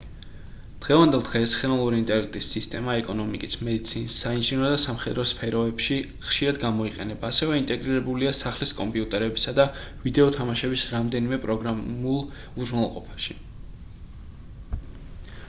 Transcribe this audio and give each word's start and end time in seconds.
დღევანდელ 0.83 1.23
დღეს 1.25 1.51
ხელოვნური 1.63 1.97
ინტელექტის 2.03 2.45
სისტემა 2.53 2.93
ეკონომიკის 3.01 3.57
მედიცინის 3.65 4.13
საინჟინრო 4.23 4.71
და 4.71 4.79
სამხედრო 4.83 5.25
სფეროებში 5.31 5.97
ხშირად 6.29 6.59
გამოიყენება 6.63 7.29
ასევე 7.33 7.59
ინტეგრირებულია 7.63 8.31
სახლის 8.39 8.73
კომპიუტერებსა 8.81 9.53
და 9.59 9.65
ვიდეო 10.07 10.29
თამაშების 10.39 10.87
რამდენიმე 10.95 11.39
პროგრამაშულ 11.45 12.17
უზრუნველყოფაში 12.65 13.37